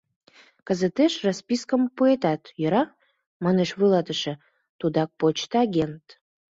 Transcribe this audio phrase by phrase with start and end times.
[0.67, 2.83] Кызытеш распискым пуэтат, йӧра,—
[3.43, 4.33] манеш вуйлатыше,
[4.79, 6.05] тудак почто агент.